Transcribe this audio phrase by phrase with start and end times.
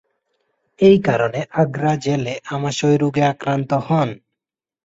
[0.79, 4.09] এই কারনে আগ্রা জেলে আমাশয় রোগে আক্রান্ত হন।